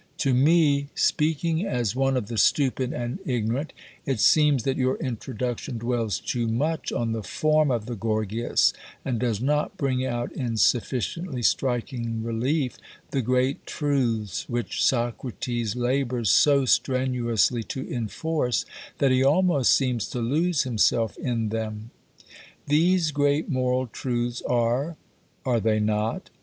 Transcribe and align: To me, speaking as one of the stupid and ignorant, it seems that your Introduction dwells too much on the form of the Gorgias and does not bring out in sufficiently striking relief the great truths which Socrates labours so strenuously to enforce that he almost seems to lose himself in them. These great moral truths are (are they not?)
To 0.17 0.33
me, 0.33 0.87
speaking 0.95 1.63
as 1.63 1.95
one 1.95 2.17
of 2.17 2.25
the 2.25 2.39
stupid 2.39 2.91
and 2.91 3.19
ignorant, 3.23 3.71
it 4.03 4.19
seems 4.19 4.63
that 4.63 4.75
your 4.77 4.95
Introduction 4.97 5.77
dwells 5.77 6.19
too 6.19 6.47
much 6.47 6.91
on 6.91 7.11
the 7.11 7.21
form 7.21 7.69
of 7.69 7.85
the 7.85 7.93
Gorgias 7.95 8.73
and 9.05 9.19
does 9.19 9.39
not 9.39 9.77
bring 9.77 10.03
out 10.03 10.31
in 10.31 10.57
sufficiently 10.57 11.43
striking 11.43 12.23
relief 12.23 12.79
the 13.11 13.21
great 13.21 13.67
truths 13.67 14.49
which 14.49 14.83
Socrates 14.83 15.75
labours 15.75 16.31
so 16.31 16.65
strenuously 16.65 17.61
to 17.65 17.87
enforce 17.87 18.65
that 18.97 19.11
he 19.11 19.23
almost 19.23 19.71
seems 19.71 20.07
to 20.07 20.19
lose 20.19 20.63
himself 20.63 21.15
in 21.19 21.49
them. 21.49 21.91
These 22.65 23.11
great 23.11 23.49
moral 23.49 23.85
truths 23.85 24.41
are 24.47 24.97
(are 25.45 25.59
they 25.59 25.79
not?) 25.79 26.31